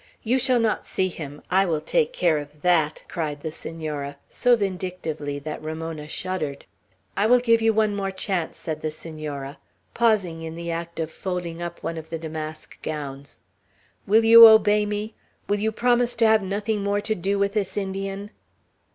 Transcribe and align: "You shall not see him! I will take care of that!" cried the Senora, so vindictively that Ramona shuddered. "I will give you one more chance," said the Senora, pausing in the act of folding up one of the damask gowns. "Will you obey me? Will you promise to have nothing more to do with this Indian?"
"You 0.23 0.39
shall 0.39 0.59
not 0.59 0.87
see 0.87 1.09
him! 1.09 1.43
I 1.51 1.63
will 1.67 1.79
take 1.79 2.11
care 2.11 2.39
of 2.39 2.63
that!" 2.63 3.03
cried 3.07 3.41
the 3.41 3.51
Senora, 3.51 4.17
so 4.31 4.55
vindictively 4.55 5.37
that 5.37 5.61
Ramona 5.61 6.07
shuddered. 6.07 6.65
"I 7.15 7.27
will 7.27 7.37
give 7.37 7.61
you 7.61 7.71
one 7.71 7.95
more 7.95 8.09
chance," 8.09 8.57
said 8.57 8.81
the 8.81 8.89
Senora, 8.89 9.59
pausing 9.93 10.41
in 10.41 10.55
the 10.55 10.71
act 10.71 10.99
of 10.99 11.11
folding 11.11 11.61
up 11.61 11.83
one 11.83 11.97
of 11.99 12.09
the 12.09 12.17
damask 12.17 12.81
gowns. 12.81 13.41
"Will 14.07 14.25
you 14.25 14.47
obey 14.47 14.87
me? 14.87 15.13
Will 15.47 15.59
you 15.59 15.71
promise 15.71 16.15
to 16.15 16.25
have 16.27 16.41
nothing 16.41 16.81
more 16.83 17.01
to 17.01 17.13
do 17.13 17.37
with 17.37 17.53
this 17.53 17.77
Indian?" 17.77 18.31